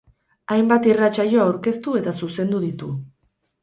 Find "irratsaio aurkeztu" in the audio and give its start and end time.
0.93-1.97